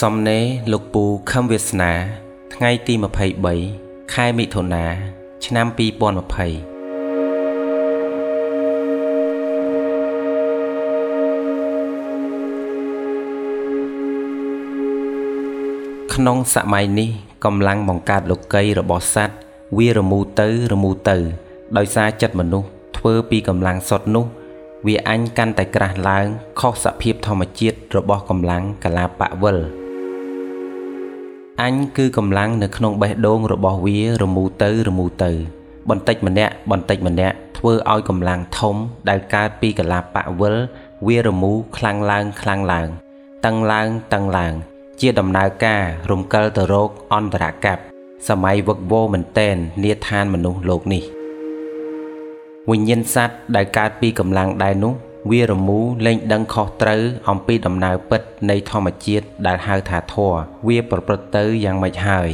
[0.00, 1.92] សំណេរលោកពូខឹមវាសនា
[2.54, 2.94] ថ្ងៃទី
[3.54, 4.84] 23ខែមិថុនា
[5.44, 5.78] ឆ្នាំ2020
[16.14, 17.10] ក្នុងសម័យនេះ
[17.44, 19.36] កម្លាំងបង្កើតលោកីរបស់សត្វ
[19.78, 21.16] វារមូរទៅរមូរទៅ
[21.76, 22.68] ដោយសារចិត្តមនុស្ស
[22.98, 24.26] ធ្វើពីកម្លាំងសុទ្ធនោះ
[24.86, 26.26] វាអញកាន់តែក្រាស់ឡើង
[26.60, 29.58] ខុសសភាពធម្មជាតិរបស់កម្លាំងកលាបៈវិល
[31.62, 35.30] អញគឺកម្លាំងនៅក្នុងបេះដូងរបស់វារមូរទៅរមូរទៅ
[35.88, 38.76] បន្តិចម្នាក់បន្តិចម្នាក់ធ្វើឲ្យកម្លាំងធំ
[39.08, 40.56] ដែលកើតពីកលាបៈវិល
[41.06, 42.88] វារមូរខ្លាំងឡើងខ្លាំងឡើង
[43.44, 44.52] តឹងឡើងតឹងឡើង
[45.00, 47.78] ជាដំណើរការរំកិលទៅរកអន្តរកັບ
[48.28, 51.02] សម័យវឹកវរមែនតែននាឋានមនុស្សលោកនេះ
[52.70, 54.94] វិញ្ញាណសត្វដែលកើតពីកម្លាំងដែរនោះ
[55.30, 62.30] វារមូរលែងដឹងខុសត្រូវអំពីដំណើរពិតនៃធម្មជាតិដែលហៅថាធម៌វាប្រព្រឹត្តទៅយ៉ាងម៉េចហើយ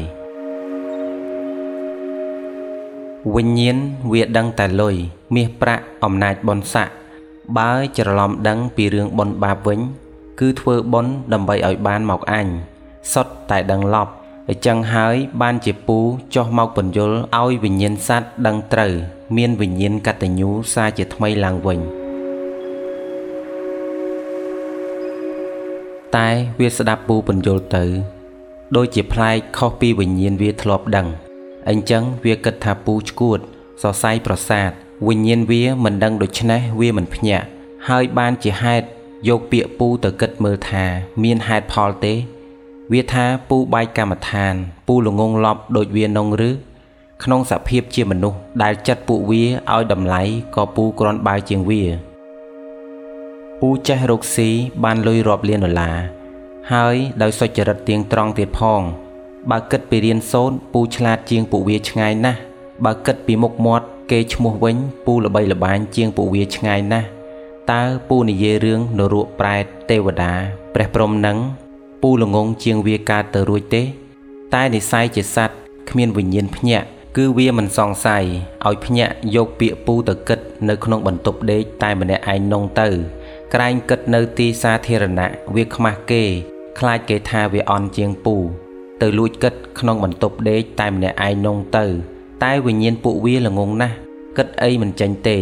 [3.34, 3.76] វិញ្ញាណ
[4.12, 4.96] វាដឹងតែលុយ
[5.34, 6.88] មាសប្រាក់អំណាចបនស័ក
[7.58, 9.80] បើច្រឡំដឹងពីរឿងបនបាបវិញ
[10.40, 12.46] គឺធ្វើបនដើម្បីឲ្យបានមកអញ
[13.12, 14.12] សុទ្ធតែដឹងឡប់
[14.48, 15.98] អញ្ចឹងហើយបានជាពូ
[16.34, 18.92] ចុះមកបញ្យលឲ្យវិញ្ញាណសត្វដឹងត្រូវ
[19.36, 22.03] មានវិញ្ញាណកតញ្ញូសារជាថ្មីឡើងវិញ
[26.16, 26.28] តែ
[26.60, 27.84] វាស្ដាប់ពូបញ្យលទៅ
[28.76, 31.06] ដូចជាប្លែកខុសពីវិញ្ញាណវាធ្លាប់ដឹង
[31.68, 33.38] អញ្ចឹងវាគិតថាពូឈួត
[33.82, 34.70] សរសៃប្រសាទ
[35.08, 37.46] វិញ្ញាណវាមិនដឹងដូច្នេះវាមិនភ្ញាក់
[37.88, 38.86] ហើយបានជាហេតុ
[39.28, 40.84] យកពាក្យពូទៅគិតមើលថា
[41.22, 42.14] មានហេតុផលទេ
[42.92, 44.54] វាថាពូបាយកម្មដ្ឋាន
[44.88, 46.50] ពូល្ងងឡប់ដូចវានងឬ
[47.22, 50.22] ក្នុងសភាពជាមនុស្សដែលចិត្តពួកវាឲ្យតម្លៃ
[50.54, 51.82] ក៏ពូគ្រាន់បើជាងវា
[53.66, 54.48] ពូចេះរកស៊ី
[54.84, 55.96] បានលុយរាប់លានដុល្លារ
[56.72, 58.82] ហើយដោយសុចរិតទៀងត្រង់ទៀតផង
[59.50, 62.38] បើគិតពីរៀនសូត្រពូឆ្លាតជាងពួកវាឆ្ងាយណាស់
[62.84, 64.76] បើគិតពីមុខមាត់គេឈ្មោះវិញ
[65.06, 67.06] ពូល្បីល្បាញជាងពួកវាឆ្ងាយណាស់
[67.72, 70.32] តើពូនិយាយរឿងនរកប្រែតទេវតា
[70.74, 71.38] ព្រះព្រំនឹង
[72.02, 73.82] ពូល្ងងជាងវាកើតទៅរួចទេ
[74.54, 75.58] តែនិស័យជាសัตว์
[75.90, 76.86] គ្មានវិញ្ញាណភ្ញាក់
[77.16, 78.24] គឺវាមិនសង្ស័យ
[78.66, 80.38] ឲ្យភ្ញាក់យកពាក្យពូទៅគិត
[80.68, 82.88] នៅក្នុងបន្ទប់ដេកតែម្នាក់ឯងនងទៅ
[83.54, 86.24] ក្រែងគិតនៅទីសាធារណៈវាខ្មាស់គេ
[86.78, 88.36] ខ្លាចគេថាវាអន់ជាងពូ
[89.02, 91.84] ទៅលួចគិតក្នុងបន្ទប់ដេកតែម្នាក់ឯងនងទៅ
[92.44, 93.96] តែវិញ្ញាណពួកវាល្ងងណាស់
[94.36, 95.38] គិតអីមិនចេញទេ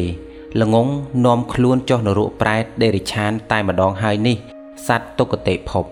[0.60, 0.88] ល្ងង
[1.26, 4.36] នាំខ្លួនចុះនរកប្រែតដេរិឆានតែម្ដងហើយនេះ
[4.86, 5.84] សัตว์ទុគតិភព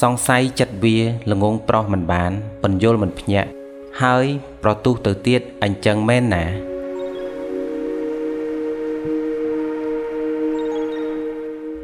[0.00, 0.96] សង្ស័យចិត្តវា
[1.30, 2.32] ល្ងងប្រុសមិនបាន
[2.62, 3.50] បញ្យលមិនភ្ញាក់
[4.02, 4.24] ហើយ
[4.62, 6.69] ប្រទុះទៅទៀតអញ្ចឹងមែនណា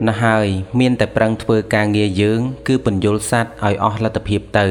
[0.04, 0.46] ណាហើយ
[0.80, 4.66] មានតែប្រឹងធ្វើការងារយើង គឺបញ្យលសัตว์ឲ្យអស់លទ្ធភាពទៅ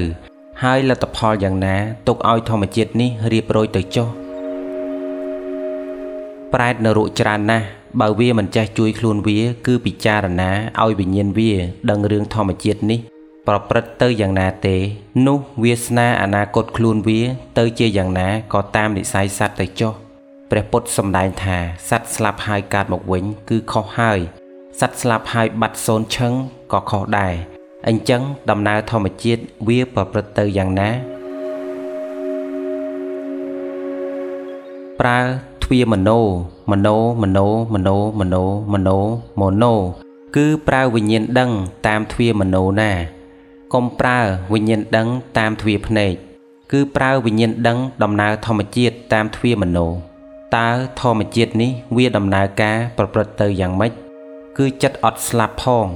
[0.63, 1.75] ហើយលទ្ធផលយ៉ាងណា
[2.07, 4.07] ទុកឲ្យធម្មជាតិនេះរៀបរយទៅចុះ
[6.53, 7.65] ប្រែតនរកច្រើនណាស់
[8.01, 10.51] បើវាមិនចេះជួយខ្លួនវា គឺពិចារណា
[10.83, 11.51] ឲ្យវិញ្ញាណវា
[11.89, 12.99] ដឹងរឿងធម្មជាតិនេះ
[13.47, 14.75] ប្រព្រឹត្តទៅយ៉ាងណាទេ
[15.27, 17.21] នោះវាសនាអនាគតខ្លួនវា
[17.57, 19.93] ទៅជាយ៉ាងណាក៏តាមនិស័យសត្វទៅចុះ
[20.51, 21.57] ព្រះពុទ្ធសម្ដែងថា
[21.89, 24.19] សត្វស្លាប់ហើយកើតមកវិញ គឺខុសហើយ
[24.80, 26.32] សត្វស្លាប់ហើយបាត់សូន្យឈឹង
[26.72, 27.34] ក៏ខុសដែរ
[27.88, 30.90] អញ្ចឹងដំណើរធម្មជាតិវាប្រព្រឹត្តទៅយ៉ាងណា
[35.00, 35.18] ប្រើ
[35.64, 36.10] ទ្វាមโน
[36.70, 36.88] មโน
[37.22, 37.38] មโน
[37.72, 37.88] មโน
[38.18, 38.36] មโน
[38.72, 38.90] មโน
[39.40, 39.64] មโน
[40.36, 41.50] គឺប្រើវិញ្ញាណដឹង
[41.86, 42.90] តាមទ្វាមโนណា
[43.72, 44.18] កុំប្រើ
[44.52, 45.06] វិញ្ញាណដឹង
[45.38, 46.12] តាមទ្វាភ្នែក
[46.72, 49.78] គឺប្រើវិញ្ញាណដឹងដំណើរធម្មជាតិតាមទ្វាមโน
[50.56, 50.68] តើ
[51.00, 54.03] ធម្មជាតិនេះវាដំណើរការប្រព្រឹត្តទៅយ៉ាងម៉េច
[54.59, 55.87] គឺចិត្តអត់ស្លាប់ផង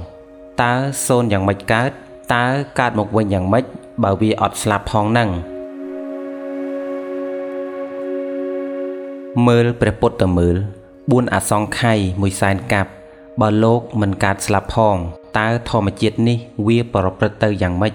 [0.62, 0.72] តើ
[1.06, 1.90] សូនយ៉ាងម៉េចកើត
[2.34, 2.46] តើ
[2.78, 3.64] កើតមកវិញយ៉ាងម៉េច
[4.04, 5.28] បើវាអត់ស្លាប់ផងហ្នឹង
[9.46, 10.56] មើលព្រះពុទ្ធទៅមើល
[10.94, 12.90] 4អសង្ខ័យមួយសែនកាប់
[13.40, 14.96] បើលោកមិនកើតស្លាប់ផង
[15.38, 17.92] តើធម្មជាតិនេះវាប្រព្រឹត្តទៅយ៉ាងម៉េច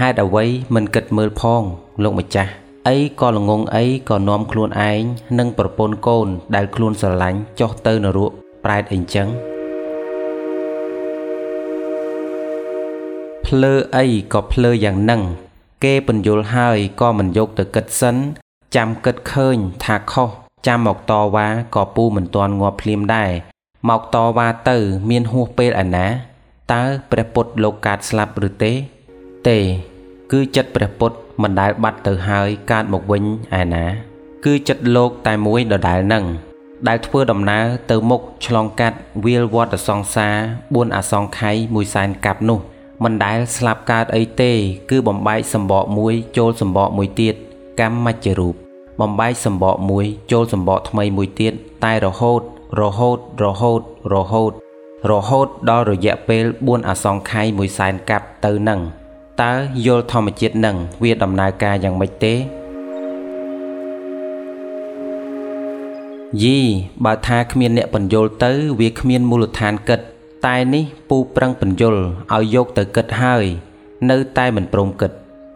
[0.00, 0.44] ហេតុអ្វី
[0.74, 1.62] មិនគិតមើលផង
[2.02, 2.50] លោកម្ចាស់
[2.88, 5.02] អីក៏ល្ងងអីក៏នាំខ្លួនឯង
[5.38, 8.32] និងប្រពន្ធកូនដែលខ្លួនស្រឡាញ់ចុះទៅនរក
[8.64, 9.51] ប្រែតអីចឹង
[13.56, 15.22] ភ្លើអីក៏ភ្លើយ៉ាងនឹង
[15.84, 18.16] គេបញ្យល់ហើយក៏មិនយកទៅគិតសិន
[18.76, 20.28] ចាំគិតឃើញថាខុស
[20.66, 23.30] ចាំមកតវ៉ាក៏ពូមិនទាន់ងាប់ភ្លាមដែរ
[23.88, 24.78] មកតវ៉ាទៅ
[25.10, 26.06] មានហួសពេលឯណា
[26.72, 28.72] តើព្រះពុទ្ធលោកកើតស្លាប់ឬទេ
[29.48, 29.58] ទេ
[30.32, 33.22] គឺចិត្តព្រះពុទ្ធមិនដែលបាត់ទៅហើយកើតមកវិញ
[33.60, 33.84] ឯណា
[34.44, 36.24] គឺចិត្តលោកតែមួយដដែលនឹង
[36.88, 42.60] ដែលធ្វើដំណើរទៅមុខឆ្លងកាត់វាលវត្តសង្សារ4អសង្ខ័យមួយសែនកាប់នោះ
[43.02, 44.52] មិនដែលស្លាប់កើតអីទេ
[44.90, 47.34] គឺបំបែកសម្បកមួយចូលសម្បកមួយទៀត
[47.80, 48.54] កម្មមច្ចរូប
[49.00, 51.52] បំបែកសម្បកមួយចូលសម្បកថ្មីមួយទៀត
[51.84, 52.42] តែរហូត
[52.80, 53.80] រហូតរហូត
[54.12, 54.52] រហូត
[55.10, 58.80] រហូតដល់រយៈពេល4អសង្ខ័យ1សែនកាប់ទៅនឹង
[59.42, 59.52] តើ
[59.86, 62.34] យល់ធម្មជាតិនឹងវាដំណើរការយ៉ាងម៉េចទេ
[66.42, 66.58] យី
[67.04, 70.00] បើថាគ្មានអ្នកបញ្យល់ទៅ វាគ្មានមូលដ្ឋានគិត
[70.46, 72.02] តែនេះពូប្រឹងបញ្យល់
[72.34, 73.44] ឲ្យយកទៅគិតហើយ
[74.10, 75.10] នៅតែមិនព្រមគិត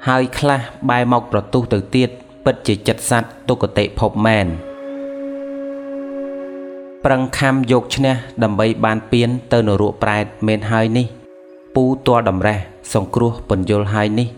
[0.08, 0.60] ហើយខ្លះ
[0.90, 2.10] បែរមកប្រទុះទៅទៀត
[2.44, 4.46] ពិតជាចិត្តសัตว์ទុគតិភពមែន
[7.04, 11.06] ប្រឹងខំយកឈ្នះដើម្បីបានពៀនទៅនរកប្រែតមែនហើយនេះ
[11.74, 12.58] ពូតលតម្រេះ
[12.94, 14.28] សង្គ្រោះពន្យល់ហើយនេះ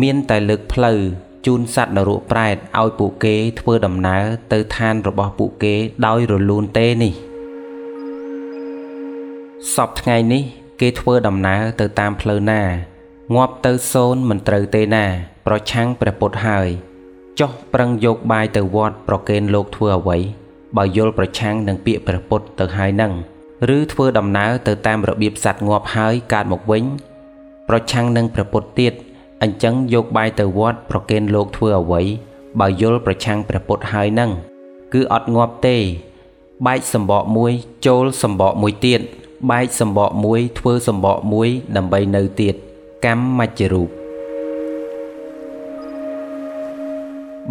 [0.00, 0.98] មានតែលើកផ្លូវ
[1.46, 4.22] ជូនសត្វនរកប្រែតឲ្យពួកគេធ្វើដំណើរ
[4.52, 5.74] ទៅឋានរបស់ពួកគេ
[6.06, 7.12] ដោយរលូនទេនេះ
[9.74, 10.42] សពថ្ងៃនេះ
[10.80, 12.62] គេធ្វើដំណើរទៅតាមផ្លូវណា
[13.34, 15.04] ងាប់ទៅសូនមិនត្រូវទេណា
[15.46, 16.68] ប្រឆាំងព្រះពុទ្ធហើយ
[17.40, 20.18] ចុះប្រឹងយកបាយទៅវត្តប្រគេនលោកធ្វើអ្វី
[20.76, 23.12] បើយល់ប្រឆាំងនឹងពាក្យព្រះពុទ្ធទៅហើយនឹង
[23.76, 26.84] ឬធ្វើដំណើរទៅតាមរបៀបសัตว์ងាប់ហើយកើតមកវិញ
[27.68, 28.92] ប្រឆាំងនឹងព្រះពុទ្ធទៀត
[29.42, 32.02] អញ្ចឹងយកបាយទៅវត្តប្រគេនលោកធ្វើអ្វី
[32.60, 34.30] បើយល់ប្រឆាំងព្រះពុទ្ធហើយនឹង
[34.92, 35.76] គឺអត់ងាប់ទេ
[36.66, 37.52] បែកសម្បកមួយ
[37.86, 39.02] ចូលសម្បកមួយទៀត
[39.50, 42.54] បែកសម្បកមួយធ្វើសម្បកមួយដើម្បីនៅទៀត
[43.04, 43.88] កម្មមច្ចរូប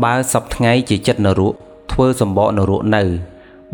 [0.04, 1.54] បើសពថ្ងៃជាចិត្តនរក
[1.92, 3.04] ធ្វើសម្បកនរកនៅ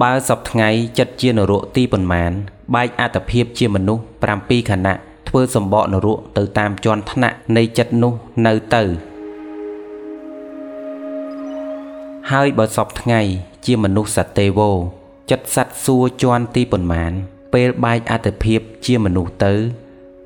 [0.02, 0.70] បើសពថ្ងៃ
[1.00, 2.32] ចិត្តជានរកទីប៉ុន្មាន
[2.76, 4.04] បែកអត្តភាពជាមនុស្ស
[4.36, 4.96] 7ខណៈ
[5.28, 8.14] ធ្វើសម្បកនរកទៅតាមជាន់ថ្នាក់នៃចិត្តនោះ
[8.48, 8.84] នៅទៅ
[12.32, 13.22] ហើយបើសពថ្ងៃ
[13.66, 14.72] ជាមនុស្សសត្វទេវោ
[15.32, 17.14] ចិត្តសត្វសួរជាន់ទីប៉ុន្មាន
[17.54, 19.54] ពេលបែកអត្តភាពជាមនុស្សទៅ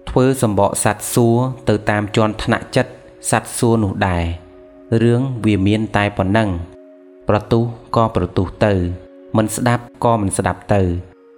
[0.09, 1.37] ធ្វើសម្បកសត្វសួរ
[1.69, 2.91] ទៅតាមជាន់ថ្នាក់ចិត្ត
[3.31, 4.23] សត្វសួរនោះដែរ
[5.03, 6.49] រឿងវាមានតែប៉ុណ្ណឹង
[7.27, 7.63] ប្រទុះ
[7.95, 8.73] ក៏ប្រទុះទៅ
[9.37, 10.81] មិនស្ដាប់ក៏មិនស្ដាប់ទៅ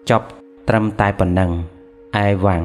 [0.09, 0.25] ចប់
[0.69, 1.51] ត្រឹមតែប៉ុណ្ណឹង
[2.23, 2.63] ឯវ៉ាំង